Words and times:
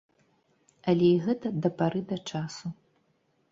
Але 0.93 1.05
і 1.17 1.19
гэта 1.27 1.47
да 1.67 1.73
пары 1.83 2.01
да 2.15 2.19
часу. 2.29 2.75